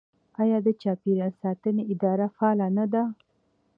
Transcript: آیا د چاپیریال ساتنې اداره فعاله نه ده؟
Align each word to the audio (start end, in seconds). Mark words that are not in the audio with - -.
آیا 0.41 0.57
د 0.63 0.67
چاپیریال 0.81 1.33
ساتنې 1.43 1.83
اداره 1.93 2.27
فعاله 2.35 2.67
نه 2.77 2.85
ده؟ 2.93 3.03